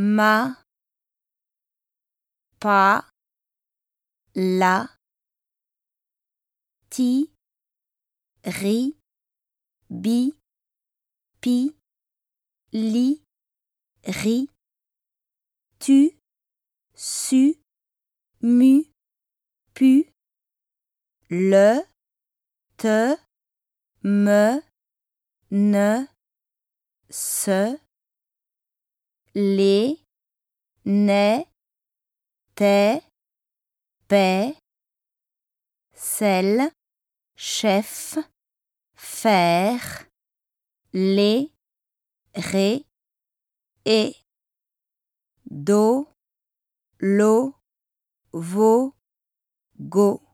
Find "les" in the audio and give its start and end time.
29.34-29.98, 40.92-41.52